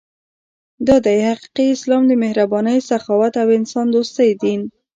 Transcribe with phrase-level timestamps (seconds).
[0.87, 4.61] دا دی حقیقي اسلام د مهربانۍ، سخاوت او انسان دوستۍ دین.